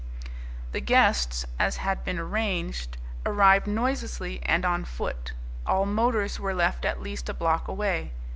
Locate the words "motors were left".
5.85-6.85